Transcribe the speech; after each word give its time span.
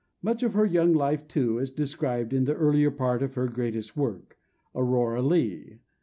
Much 0.23 0.41
of 0.41 0.53
her 0.55 0.65
young 0.65 0.93
life, 0.95 1.27
too, 1.27 1.59
is 1.59 1.69
described 1.69 2.33
in 2.33 2.45
the 2.45 2.55
earlier 2.55 2.89
part 2.89 3.21
of 3.21 3.35
her 3.35 3.45
greatest 3.47 3.95
work, 3.95 4.35
Aurora 4.73 5.21
Leigh. 5.21 5.77